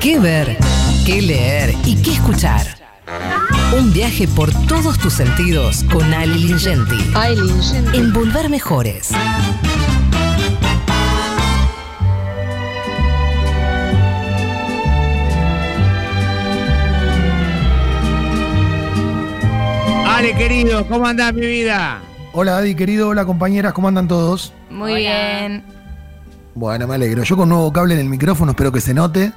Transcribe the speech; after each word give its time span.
qué 0.00 0.18
ver, 0.18 0.56
qué 1.04 1.20
leer 1.20 1.74
y 1.84 2.00
qué 2.02 2.12
escuchar. 2.12 2.66
Un 3.76 3.92
viaje 3.92 4.28
por 4.28 4.52
todos 4.66 4.98
tus 4.98 5.12
sentidos 5.12 5.84
con 5.92 6.12
Ali 6.14 6.44
Lingenti. 6.44 6.98
En 7.92 8.12
Volver 8.12 8.48
Mejores. 8.48 9.10
Ale, 20.06 20.34
querido, 20.34 20.86
¿cómo 20.88 21.06
andás, 21.06 21.32
mi 21.32 21.46
vida? 21.46 22.00
Hola, 22.32 22.58
Adi, 22.58 22.74
querido. 22.74 23.08
Hola, 23.08 23.24
compañeras. 23.24 23.72
¿Cómo 23.72 23.88
andan 23.88 24.08
todos? 24.08 24.52
Muy 24.70 24.96
bien. 24.96 25.62
Bueno, 26.54 26.88
me 26.88 26.96
alegro. 26.96 27.22
Yo 27.22 27.36
con 27.36 27.48
nuevo 27.48 27.72
cable 27.72 27.94
en 27.94 28.00
el 28.00 28.08
micrófono, 28.08 28.50
espero 28.50 28.72
que 28.72 28.80
se 28.80 28.94
note. 28.94 29.32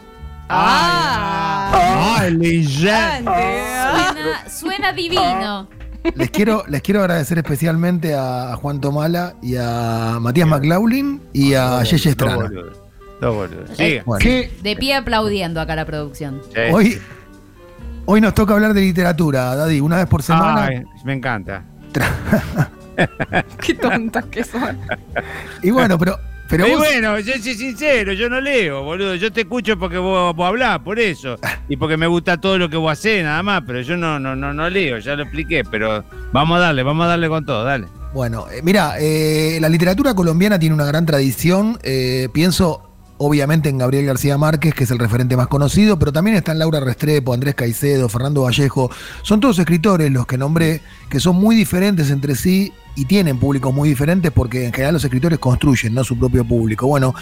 Ah, 0.53 2.17
¡Ay, 2.19 2.31
leyenda! 2.35 3.23
suena, 3.23 4.49
suena 4.49 4.91
divino. 4.91 5.69
Les 6.15 6.29
quiero, 6.29 6.63
les 6.67 6.81
quiero 6.81 7.01
agradecer 7.01 7.37
especialmente 7.37 8.15
a 8.15 8.55
Juan 8.55 8.81
Tomala 8.81 9.35
y 9.41 9.55
a 9.55 10.17
Matías 10.19 10.47
McLaughlin 10.47 11.21
y 11.31 11.53
a 11.53 11.83
Yeye. 11.83 12.15
Dos 12.15 12.35
boludos. 13.35 13.77
Sigue. 13.77 14.01
Bueno, 14.05 14.25
De 14.61 14.75
pie 14.75 14.95
aplaudiendo 14.95 15.61
acá 15.61 15.75
la 15.75 15.85
producción. 15.85 16.41
Sí. 16.53 16.59
hoy, 16.71 16.99
hoy 18.05 18.19
nos 18.19 18.33
toca 18.33 18.53
hablar 18.55 18.73
de 18.73 18.81
literatura, 18.81 19.55
Daddy. 19.55 19.79
Una 19.79 19.97
vez 19.97 20.07
por 20.07 20.23
semana. 20.23 20.65
Ay, 20.65 20.83
me 21.05 21.13
encanta. 21.13 21.63
Qué 23.65 23.73
tontas 23.75 24.25
que 24.25 24.43
son. 24.43 24.77
Y 25.61 25.69
bueno, 25.69 25.97
pero, 25.97 26.17
pero 26.51 26.67
vos, 26.67 26.79
bueno, 26.79 27.17
yo 27.21 27.33
soy 27.41 27.53
sincero, 27.55 28.11
yo 28.11 28.29
no 28.29 28.41
leo, 28.41 28.83
boludo. 28.83 29.15
Yo 29.15 29.31
te 29.31 29.41
escucho 29.41 29.79
porque 29.79 29.97
vos, 29.97 30.35
vos 30.35 30.47
hablás, 30.47 30.79
por 30.79 30.99
eso. 30.99 31.37
Y 31.69 31.77
porque 31.77 31.95
me 31.95 32.07
gusta 32.07 32.41
todo 32.41 32.57
lo 32.57 32.69
que 32.69 32.75
vos 32.75 32.91
hacés, 32.91 33.23
nada 33.23 33.41
más. 33.41 33.63
Pero 33.65 33.79
yo 33.79 33.95
no, 33.95 34.19
no, 34.19 34.35
no, 34.35 34.53
no 34.53 34.69
leo, 34.69 34.99
ya 34.99 35.15
lo 35.15 35.23
expliqué. 35.23 35.63
Pero 35.63 36.03
vamos 36.33 36.57
a 36.57 36.59
darle, 36.59 36.83
vamos 36.83 37.05
a 37.05 37.07
darle 37.07 37.29
con 37.29 37.45
todo, 37.45 37.63
dale. 37.63 37.87
Bueno, 38.13 38.47
eh, 38.51 38.59
mira, 38.63 38.95
eh, 38.99 39.59
la 39.61 39.69
literatura 39.69 40.13
colombiana 40.13 40.59
tiene 40.59 40.75
una 40.75 40.83
gran 40.83 41.05
tradición. 41.05 41.79
eh, 41.83 42.27
pienso, 42.33 42.81
obviamente, 43.17 43.69
en 43.69 43.77
Gabriel 43.77 44.05
García 44.05 44.37
Márquez, 44.37 44.73
que 44.73 44.83
es 44.83 44.91
el 44.91 44.99
referente 44.99 45.37
más 45.37 45.47
conocido, 45.47 45.97
pero 45.97 46.11
también 46.11 46.35
están 46.35 46.59
Laura 46.59 46.81
Restrepo, 46.81 47.33
Andrés 47.33 47.55
Caicedo, 47.55 48.09
Fernando 48.09 48.41
Vallejo. 48.41 48.91
Son 49.21 49.39
todos 49.39 49.57
escritores 49.57 50.11
los 50.11 50.27
que 50.27 50.37
nombré, 50.37 50.81
que 51.09 51.21
son 51.21 51.37
muy 51.37 51.55
diferentes 51.55 52.09
entre 52.11 52.35
sí 52.35 52.73
y 52.95 53.05
tienen 53.05 53.37
públicos 53.37 53.73
muy 53.73 53.89
diferentes 53.89 54.31
porque 54.31 54.65
en 54.65 54.73
general 54.73 54.93
los 54.95 55.03
escritores 55.03 55.39
construyen 55.39 55.93
¿no? 55.93 56.03
su 56.03 56.17
propio 56.17 56.43
público. 56.45 56.87
Bueno, 56.87 57.13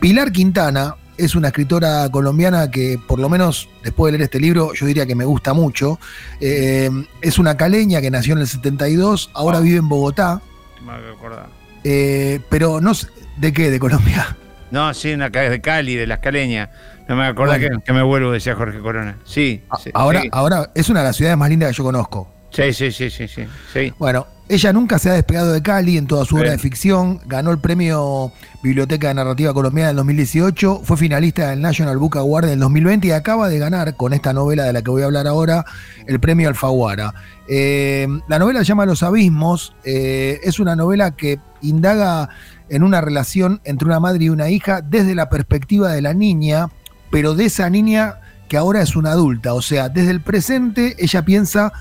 Pilar 0.00 0.32
Quintana 0.32 0.96
es 1.18 1.34
una 1.34 1.48
escritora 1.48 2.08
colombiana 2.10 2.70
que, 2.70 2.98
por 3.06 3.18
lo 3.18 3.28
menos 3.28 3.68
después 3.84 4.10
de 4.10 4.18
leer 4.18 4.24
este 4.24 4.40
libro, 4.40 4.72
yo 4.72 4.86
diría 4.86 5.04
que 5.04 5.14
me 5.14 5.24
gusta 5.26 5.52
mucho. 5.52 5.98
Eh, 6.40 6.90
es 7.20 7.38
una 7.38 7.56
caleña 7.58 8.00
que 8.00 8.10
nació 8.10 8.32
en 8.32 8.38
el 8.40 8.46
72, 8.46 9.30
ahora 9.34 9.58
Ah. 9.58 9.60
vive 9.60 9.76
en 9.78 9.88
Bogotá. 9.88 10.40
Me 10.84 10.92
acordaba. 10.92 11.48
Eh, 11.84 12.40
pero 12.48 12.80
no 12.80 12.94
sé, 12.94 13.08
¿de 13.36 13.52
qué? 13.52 13.70
¿De 13.70 13.78
Colombia? 13.78 14.36
No, 14.70 14.94
sí, 14.94 15.12
una 15.12 15.28
de 15.28 15.60
Cali, 15.60 15.96
de 15.96 16.06
las 16.06 16.20
caleñas. 16.20 16.68
No 17.08 17.16
me 17.16 17.26
acuerdo 17.26 17.54
Bueno. 17.58 17.78
que, 17.80 17.84
que 17.84 17.92
me 17.92 18.02
vuelvo, 18.02 18.30
decía 18.30 18.54
Jorge 18.54 18.78
Corona. 18.78 19.18
Sí. 19.24 19.62
sí, 19.82 19.90
ahora, 19.92 20.22
sí. 20.22 20.28
ahora 20.32 20.70
es 20.74 20.88
una 20.88 21.00
de 21.00 21.06
las 21.06 21.16
ciudades 21.16 21.36
más 21.36 21.50
lindas 21.50 21.70
que 21.70 21.76
yo 21.76 21.84
conozco. 21.84 22.32
Sí, 22.50 22.72
sí, 22.72 22.90
sí, 22.92 23.10
sí, 23.10 23.28
sí. 23.28 23.44
sí. 23.72 23.92
Bueno, 23.98 24.26
ella 24.50 24.72
nunca 24.72 24.98
se 24.98 25.08
ha 25.08 25.12
despegado 25.12 25.52
de 25.52 25.62
Cali 25.62 25.96
en 25.96 26.08
toda 26.08 26.24
su 26.24 26.34
obra 26.34 26.50
de 26.50 26.58
ficción, 26.58 27.20
ganó 27.26 27.52
el 27.52 27.60
premio 27.60 28.32
Biblioteca 28.64 29.06
de 29.06 29.14
Narrativa 29.14 29.54
Colombiana 29.54 29.90
en 29.90 29.96
2018, 29.96 30.80
fue 30.82 30.96
finalista 30.96 31.50
del 31.50 31.60
National 31.60 31.98
Book 31.98 32.16
Award 32.16 32.48
en 32.48 32.58
2020 32.58 33.06
y 33.06 33.10
acaba 33.12 33.48
de 33.48 33.60
ganar 33.60 33.94
con 33.94 34.12
esta 34.12 34.32
novela 34.32 34.64
de 34.64 34.72
la 34.72 34.82
que 34.82 34.90
voy 34.90 35.02
a 35.02 35.04
hablar 35.04 35.28
ahora 35.28 35.64
el 36.04 36.18
premio 36.18 36.48
Alfaguara. 36.48 37.14
Eh, 37.46 38.08
la 38.26 38.40
novela 38.40 38.58
se 38.58 38.64
llama 38.64 38.86
Los 38.86 39.04
Abismos, 39.04 39.72
eh, 39.84 40.40
es 40.42 40.58
una 40.58 40.74
novela 40.74 41.12
que 41.12 41.38
indaga 41.60 42.28
en 42.68 42.82
una 42.82 43.00
relación 43.00 43.60
entre 43.62 43.86
una 43.86 44.00
madre 44.00 44.24
y 44.24 44.28
una 44.30 44.50
hija 44.50 44.80
desde 44.80 45.14
la 45.14 45.28
perspectiva 45.28 45.92
de 45.92 46.02
la 46.02 46.12
niña, 46.12 46.70
pero 47.12 47.36
de 47.36 47.44
esa 47.44 47.70
niña 47.70 48.16
que 48.48 48.56
ahora 48.56 48.82
es 48.82 48.96
una 48.96 49.12
adulta, 49.12 49.54
o 49.54 49.62
sea, 49.62 49.88
desde 49.88 50.10
el 50.10 50.22
presente 50.22 50.96
ella 50.98 51.24
piensa 51.24 51.72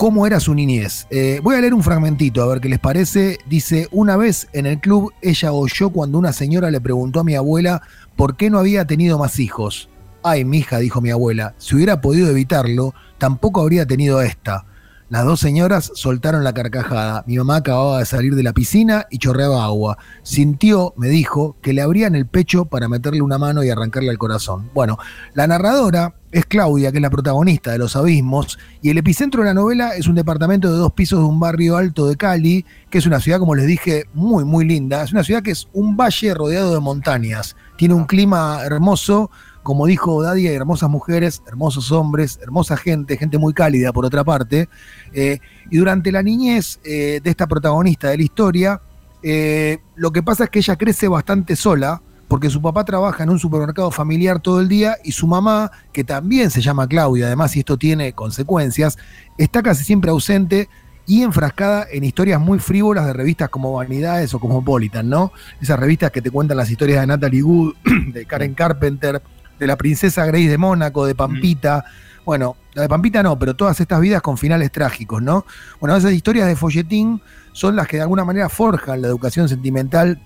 cómo 0.00 0.26
era 0.26 0.40
su 0.40 0.54
niñez. 0.54 1.06
Eh, 1.10 1.40
voy 1.42 1.56
a 1.56 1.60
leer 1.60 1.74
un 1.74 1.82
fragmentito, 1.82 2.42
a 2.42 2.46
ver 2.46 2.62
qué 2.62 2.70
les 2.70 2.78
parece. 2.78 3.36
Dice, 3.44 3.86
una 3.90 4.16
vez 4.16 4.48
en 4.54 4.64
el 4.64 4.80
club 4.80 5.12
ella 5.20 5.52
oyó 5.52 5.90
cuando 5.90 6.16
una 6.16 6.32
señora 6.32 6.70
le 6.70 6.80
preguntó 6.80 7.20
a 7.20 7.24
mi 7.24 7.34
abuela 7.34 7.82
por 8.16 8.38
qué 8.38 8.48
no 8.48 8.58
había 8.58 8.86
tenido 8.86 9.18
más 9.18 9.38
hijos. 9.38 9.90
Ay, 10.22 10.46
mija, 10.46 10.78
dijo 10.78 11.02
mi 11.02 11.10
abuela, 11.10 11.54
si 11.58 11.74
hubiera 11.74 12.00
podido 12.00 12.30
evitarlo, 12.30 12.94
tampoco 13.18 13.60
habría 13.60 13.84
tenido 13.84 14.22
esta. 14.22 14.64
Las 15.10 15.24
dos 15.24 15.40
señoras 15.40 15.90
soltaron 15.96 16.44
la 16.44 16.54
carcajada. 16.54 17.24
Mi 17.26 17.36
mamá 17.36 17.56
acababa 17.56 17.98
de 17.98 18.06
salir 18.06 18.36
de 18.36 18.44
la 18.44 18.52
piscina 18.52 19.06
y 19.10 19.18
chorreaba 19.18 19.64
agua. 19.64 19.98
Sintió, 20.22 20.94
me 20.96 21.08
dijo, 21.08 21.56
que 21.62 21.72
le 21.72 21.82
abrían 21.82 22.14
el 22.14 22.26
pecho 22.26 22.66
para 22.66 22.88
meterle 22.88 23.20
una 23.20 23.36
mano 23.36 23.64
y 23.64 23.70
arrancarle 23.70 24.12
el 24.12 24.18
corazón. 24.18 24.70
Bueno, 24.72 24.98
la 25.34 25.48
narradora 25.48 26.14
es 26.30 26.46
Claudia, 26.46 26.92
que 26.92 26.98
es 26.98 27.02
la 27.02 27.10
protagonista 27.10 27.72
de 27.72 27.78
Los 27.78 27.96
Abismos, 27.96 28.56
y 28.82 28.90
el 28.90 28.98
epicentro 28.98 29.42
de 29.42 29.48
la 29.48 29.54
novela 29.54 29.96
es 29.96 30.06
un 30.06 30.14
departamento 30.14 30.70
de 30.70 30.78
dos 30.78 30.92
pisos 30.92 31.18
de 31.18 31.24
un 31.24 31.40
barrio 31.40 31.76
alto 31.76 32.06
de 32.06 32.16
Cali, 32.16 32.64
que 32.88 32.98
es 32.98 33.06
una 33.06 33.18
ciudad, 33.18 33.40
como 33.40 33.56
les 33.56 33.66
dije, 33.66 34.04
muy, 34.14 34.44
muy 34.44 34.64
linda. 34.64 35.02
Es 35.02 35.10
una 35.10 35.24
ciudad 35.24 35.42
que 35.42 35.50
es 35.50 35.66
un 35.72 35.96
valle 35.96 36.34
rodeado 36.34 36.72
de 36.72 36.78
montañas. 36.78 37.56
Tiene 37.76 37.94
un 37.94 38.04
clima 38.04 38.60
hermoso, 38.62 39.28
como 39.62 39.86
dijo 39.86 40.22
Daddy, 40.22 40.48
hay 40.48 40.54
hermosas 40.54 40.88
mujeres, 40.88 41.42
hermosos 41.46 41.92
hombres, 41.92 42.38
hermosa 42.42 42.76
gente, 42.76 43.16
gente 43.16 43.38
muy 43.38 43.52
cálida 43.52 43.92
por 43.92 44.04
otra 44.04 44.24
parte. 44.24 44.68
Eh, 45.12 45.38
y 45.70 45.76
durante 45.76 46.10
la 46.12 46.22
niñez 46.22 46.80
eh, 46.84 47.20
de 47.22 47.30
esta 47.30 47.46
protagonista 47.46 48.08
de 48.08 48.16
la 48.16 48.22
historia, 48.22 48.80
eh, 49.22 49.78
lo 49.96 50.12
que 50.12 50.22
pasa 50.22 50.44
es 50.44 50.50
que 50.50 50.60
ella 50.60 50.76
crece 50.76 51.08
bastante 51.08 51.56
sola, 51.56 52.00
porque 52.28 52.48
su 52.48 52.62
papá 52.62 52.84
trabaja 52.84 53.24
en 53.24 53.30
un 53.30 53.38
supermercado 53.38 53.90
familiar 53.90 54.40
todo 54.40 54.60
el 54.60 54.68
día 54.68 54.96
y 55.04 55.12
su 55.12 55.26
mamá, 55.26 55.70
que 55.92 56.04
también 56.04 56.50
se 56.50 56.62
llama 56.62 56.86
Claudia, 56.86 57.26
además, 57.26 57.54
y 57.56 57.60
esto 57.60 57.76
tiene 57.76 58.12
consecuencias, 58.12 58.98
está 59.36 59.62
casi 59.62 59.84
siempre 59.84 60.10
ausente 60.10 60.68
y 61.06 61.22
enfrascada 61.22 61.86
en 61.90 62.04
historias 62.04 62.40
muy 62.40 62.60
frívolas 62.60 63.04
de 63.04 63.12
revistas 63.12 63.48
como 63.48 63.72
Vanidades 63.72 64.32
o 64.32 64.38
Cosmopolitan, 64.38 65.08
¿no? 65.08 65.32
Esas 65.60 65.78
revistas 65.78 66.12
que 66.12 66.22
te 66.22 66.30
cuentan 66.30 66.56
las 66.56 66.70
historias 66.70 67.00
de 67.00 67.08
Natalie 67.08 67.42
Wood, 67.42 67.74
de 68.12 68.24
Karen 68.26 68.54
Carpenter, 68.54 69.20
de 69.60 69.66
la 69.66 69.76
princesa 69.76 70.24
Grace 70.26 70.48
de 70.48 70.58
Mónaco, 70.58 71.06
de 71.06 71.14
Pampita. 71.14 71.84
Bueno, 72.24 72.56
la 72.72 72.82
de 72.82 72.88
Pampita 72.88 73.22
no, 73.22 73.38
pero 73.38 73.54
todas 73.54 73.78
estas 73.78 74.00
vidas 74.00 74.22
con 74.22 74.38
finales 74.38 74.72
trágicos, 74.72 75.22
¿no? 75.22 75.44
Bueno, 75.78 75.96
esas 75.96 76.12
historias 76.12 76.48
de 76.48 76.56
folletín 76.56 77.20
son 77.52 77.76
las 77.76 77.86
que 77.86 77.98
de 77.98 78.02
alguna 78.02 78.24
manera 78.24 78.48
forjan 78.48 79.02
la 79.02 79.08
educación 79.08 79.48
sentimental 79.48 80.20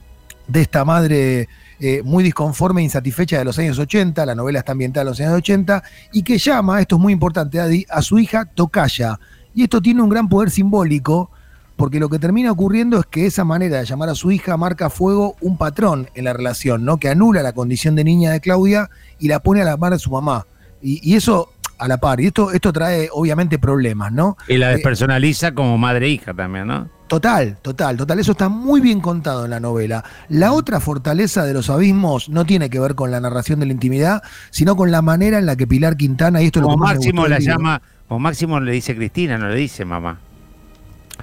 de 0.47 0.61
esta 0.61 0.85
madre 0.85 1.49
eh, 1.81 2.03
muy 2.05 2.23
disconforme 2.23 2.81
e 2.81 2.85
insatisfecha 2.85 3.39
de 3.39 3.45
los 3.45 3.59
años 3.59 3.79
80, 3.79 4.25
la 4.25 4.35
novela 4.35 4.61
está 4.61 4.73
ambientada 4.73 5.03
en 5.03 5.09
los 5.09 5.21
años 5.21 5.35
80, 5.35 5.83
y 6.13 6.23
que 6.23 6.39
llama, 6.39 6.81
esto 6.81 6.97
es 6.97 7.03
muy 7.03 7.13
importante, 7.13 7.61
Adi, 7.61 7.85
a 7.91 8.03
su 8.03 8.19
hija 8.19 8.45
Tocaya. 8.45 9.19
Y 9.55 9.65
esto 9.65 9.81
tiene 9.81 10.03
un 10.03 10.09
gran 10.09 10.29
poder 10.29 10.51
simbólico, 10.51 11.31
porque 11.77 11.99
lo 12.01 12.09
que 12.09 12.19
termina 12.19 12.53
ocurriendo 12.53 13.01
es 13.01 13.07
que 13.07 13.27
esa 13.27 13.45
manera 13.45 13.79
de 13.79 13.85
llamar 13.85 14.09
a 14.09 14.15
su 14.15 14.31
hija 14.31 14.57
marca 14.57 14.87
a 14.87 14.91
fuego 14.91 15.37
un 15.41 15.59
patrón 15.59 16.09
en 16.15 16.25
la 16.25 16.33
relación, 16.33 16.85
¿no? 16.85 16.99
Que 16.99 17.09
anula 17.09 17.43
la 17.43 17.53
condición 17.53 17.95
de 17.95 18.05
niña 18.05 18.31
de 18.31 18.41
Claudia 18.41 18.91
y 19.19 19.29
la 19.29 19.41
pone 19.41 19.63
a 19.63 19.65
la 19.65 19.77
par 19.77 19.93
de 19.93 19.99
su 19.99 20.11
mamá. 20.11 20.47
Y, 20.81 21.01
y 21.03 21.17
eso 21.17 21.49
a 21.79 21.89
la 21.89 21.97
par. 21.99 22.21
Y 22.21 22.27
esto, 22.27 22.53
esto 22.53 22.73
trae 22.73 23.09
obviamente 23.13 23.59
problemas, 23.59 24.13
¿no? 24.13 24.37
Y 24.49 24.57
la 24.57 24.71
Eh, 24.71 24.75
despersonaliza 24.75 25.53
como 25.53 25.77
madre 25.77 26.07
e 26.07 26.11
hija 26.11 26.33
también, 26.33 26.67
¿no? 26.69 26.89
Total, 27.09 27.59
total, 27.61 27.97
total. 27.97 28.19
Eso 28.19 28.33
está 28.33 28.49
muy 28.49 28.81
bien 28.81 29.01
contado 29.01 29.45
en 29.45 29.51
la 29.51 29.61
novela. 29.61 30.05
La 30.29 30.53
otra 30.53 30.81
fortaleza 30.81 31.45
de 31.45 31.53
los 31.53 31.69
abismos 31.71 32.29
no 32.29 32.45
tiene 32.45 32.71
que 32.71 32.81
ver 32.81 32.95
con 32.95 33.11
la 33.11 33.21
narración 33.21 33.61
de 33.61 33.67
la 33.67 33.73
intimidad, 33.73 34.23
sino 34.51 34.75
con 34.77 34.91
la 34.91 35.03
manera 35.03 35.39
en 35.39 35.47
la 35.47 35.57
que 35.57 35.67
Pilar 35.67 35.97
Quintana, 35.97 36.41
y 36.41 36.47
esto 36.47 36.61
es 36.61 36.63
lo 36.65 36.71
que 36.71 36.77
Máximo 36.77 37.27
la 37.27 37.39
llama, 37.41 37.83
como 38.09 38.21
Máximo 38.21 38.59
le 38.61 38.73
dice 38.73 38.97
Cristina, 38.97 39.37
no 39.39 39.49
le 39.49 39.57
dice 39.57 39.85
mamá. 39.85 40.19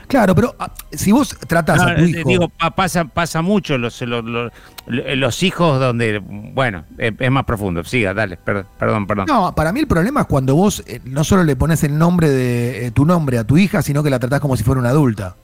Claro, 0.07 0.33
pero 0.35 0.55
ah, 0.59 0.71
si 0.91 1.11
vos 1.11 1.37
tratás 1.47 1.77
No, 1.77 1.83
a 1.89 1.95
tu 1.95 2.01
eh, 2.03 2.09
hijo. 2.09 2.27
digo, 2.29 2.49
pa- 2.49 2.71
pasa, 2.71 3.05
pasa 3.05 3.41
mucho 3.41 3.77
los, 3.77 4.01
los, 4.01 4.23
los- 4.23 4.51
los 4.87 5.43
hijos 5.43 5.79
donde, 5.79 6.19
bueno, 6.23 6.85
es, 6.97 7.13
es 7.17 7.31
más 7.31 7.45
profundo. 7.45 7.83
Siga, 7.83 8.13
dale, 8.13 8.37
per- 8.37 8.65
perdón, 8.77 9.07
perdón. 9.07 9.25
No, 9.27 9.53
para 9.55 9.71
mí 9.71 9.79
el 9.79 9.87
problema 9.87 10.21
es 10.21 10.27
cuando 10.27 10.55
vos 10.55 10.83
eh, 10.87 10.99
no 11.05 11.23
solo 11.23 11.43
le 11.43 11.55
pones 11.55 11.83
el 11.83 11.97
nombre 11.97 12.29
de 12.29 12.87
eh, 12.87 12.91
tu 12.91 13.05
nombre 13.05 13.37
a 13.37 13.43
tu 13.43 13.57
hija, 13.57 13.81
sino 13.81 14.03
que 14.03 14.09
la 14.09 14.19
tratás 14.19 14.39
como 14.39 14.55
si 14.57 14.63
fuera 14.63 14.79
una 14.79 14.89
adulta. 14.89 15.35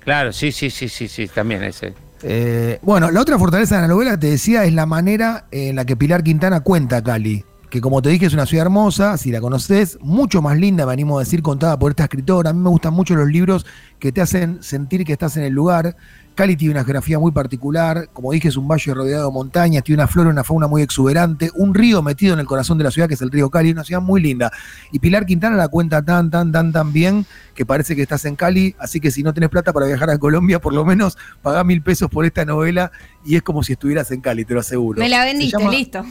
Claro, 0.00 0.32
sí, 0.32 0.52
sí, 0.52 0.70
sí, 0.70 0.88
sí, 0.88 1.08
sí, 1.08 1.28
también 1.28 1.62
ese. 1.64 1.94
Eh, 2.22 2.78
bueno, 2.82 3.10
la 3.10 3.20
otra 3.20 3.38
fortaleza 3.38 3.76
de 3.76 3.82
la 3.82 3.88
novela, 3.88 4.18
te 4.18 4.28
decía, 4.28 4.64
es 4.64 4.72
la 4.72 4.86
manera 4.86 5.46
en 5.50 5.76
la 5.76 5.84
que 5.84 5.96
Pilar 5.96 6.22
Quintana 6.22 6.60
cuenta 6.60 6.96
a 6.98 7.02
Cali. 7.02 7.44
Que 7.70 7.80
como 7.80 8.00
te 8.00 8.08
dije 8.08 8.26
es 8.26 8.32
una 8.32 8.46
ciudad 8.46 8.66
hermosa, 8.66 9.18
si 9.18 9.30
la 9.30 9.40
conoces, 9.40 9.98
mucho 10.00 10.40
más 10.40 10.56
linda, 10.56 10.86
me 10.86 10.92
animo 10.92 11.18
a 11.18 11.22
decir, 11.22 11.42
contada 11.42 11.78
por 11.78 11.92
esta 11.92 12.04
escritora. 12.04 12.50
A 12.50 12.52
mí 12.52 12.60
me 12.60 12.70
gustan 12.70 12.94
mucho 12.94 13.14
los 13.14 13.28
libros 13.28 13.66
que 13.98 14.10
te 14.10 14.20
hacen 14.20 14.62
sentir 14.62 15.04
que 15.04 15.12
estás 15.12 15.36
en 15.36 15.44
el 15.44 15.52
lugar, 15.52 15.96
Cali 16.38 16.54
tiene 16.54 16.74
una 16.74 16.84
geografía 16.84 17.18
muy 17.18 17.32
particular, 17.32 18.10
como 18.12 18.30
dije, 18.30 18.46
es 18.46 18.56
un 18.56 18.68
valle 18.68 18.94
rodeado 18.94 19.26
de 19.26 19.32
montañas, 19.32 19.82
tiene 19.82 20.00
una 20.00 20.06
flora 20.06 20.28
y 20.28 20.30
una 20.30 20.44
fauna 20.44 20.68
muy 20.68 20.82
exuberante, 20.82 21.50
un 21.56 21.74
río 21.74 22.00
metido 22.00 22.32
en 22.32 22.38
el 22.38 22.46
corazón 22.46 22.78
de 22.78 22.84
la 22.84 22.92
ciudad, 22.92 23.08
que 23.08 23.14
es 23.14 23.22
el 23.22 23.32
río 23.32 23.50
Cali, 23.50 23.72
una 23.72 23.82
ciudad 23.82 24.00
muy 24.00 24.20
linda. 24.22 24.52
Y 24.92 25.00
Pilar 25.00 25.26
Quintana 25.26 25.56
la 25.56 25.66
cuenta 25.66 26.00
tan, 26.04 26.30
tan, 26.30 26.52
tan, 26.52 26.70
tan 26.70 26.92
bien 26.92 27.26
que 27.56 27.66
parece 27.66 27.96
que 27.96 28.02
estás 28.02 28.24
en 28.24 28.36
Cali, 28.36 28.76
así 28.78 29.00
que 29.00 29.10
si 29.10 29.24
no 29.24 29.34
tenés 29.34 29.50
plata 29.50 29.72
para 29.72 29.86
viajar 29.86 30.10
a 30.10 30.18
Colombia, 30.18 30.60
por 30.60 30.72
lo 30.74 30.84
menos 30.84 31.18
pagá 31.42 31.64
mil 31.64 31.82
pesos 31.82 32.08
por 32.08 32.24
esta 32.24 32.44
novela 32.44 32.92
y 33.24 33.34
es 33.34 33.42
como 33.42 33.64
si 33.64 33.72
estuvieras 33.72 34.08
en 34.12 34.20
Cali, 34.20 34.44
te 34.44 34.54
lo 34.54 34.60
aseguro. 34.60 35.00
Me 35.00 35.08
la 35.08 35.24
vendiste, 35.24 35.58
llama- 35.58 35.72
listo. 35.72 36.04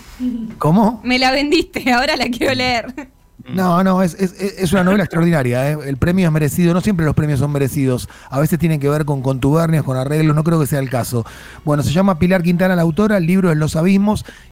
¿Cómo? 0.57 0.99
Me 1.05 1.19
la 1.19 1.31
vendiste, 1.31 1.89
ahora 1.89 2.17
la 2.17 2.25
quiero 2.25 2.53
leer. 2.53 3.11
No, 3.53 3.83
no, 3.83 4.03
es, 4.03 4.13
es- 4.15 4.33
es 4.39 4.73
una 4.73 4.83
novela 4.83 5.03
extraordinaria. 5.03 5.71
¿eh? 5.71 5.77
El 5.85 5.97
premio 5.97 6.25
es 6.27 6.31
merecido, 6.33 6.73
no 6.73 6.81
siempre 6.81 7.05
los 7.05 7.15
premios 7.15 7.39
son 7.39 7.51
merecidos. 7.51 8.09
A 8.29 8.39
veces 8.39 8.59
tienen 8.59 8.79
que 8.79 8.89
ver 8.89 9.05
con 9.05 9.21
contubernios, 9.21 9.85
con 9.85 9.95
arreglos, 9.95 10.35
no 10.35 10.43
creo 10.43 10.59
que 10.59 10.67
sea 10.67 10.79
el 10.79 10.89
caso. 10.89 11.25
Bueno, 11.63 11.81
se 11.83 11.91
llama 11.91 12.19
Pilar 12.19 12.43
Quintana 12.43 12.75
la 12.75 12.81
autora, 12.81 13.17
el 13.17 13.25
libro 13.25 13.51
En 13.51 13.59
los 13.59 13.75
Abismos 13.75 14.25